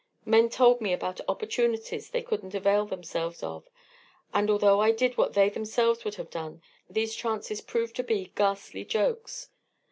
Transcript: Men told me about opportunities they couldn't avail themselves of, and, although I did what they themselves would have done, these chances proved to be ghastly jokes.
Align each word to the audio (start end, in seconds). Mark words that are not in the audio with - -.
Men 0.25 0.49
told 0.49 0.81
me 0.81 0.93
about 0.93 1.21
opportunities 1.27 2.09
they 2.09 2.23
couldn't 2.23 2.55
avail 2.55 2.87
themselves 2.87 3.43
of, 3.43 3.69
and, 4.33 4.49
although 4.49 4.79
I 4.81 4.89
did 4.91 5.15
what 5.15 5.33
they 5.33 5.47
themselves 5.47 6.03
would 6.03 6.15
have 6.15 6.31
done, 6.31 6.63
these 6.89 7.13
chances 7.13 7.61
proved 7.61 7.95
to 7.97 8.03
be 8.03 8.31
ghastly 8.33 8.83
jokes. 8.83 9.49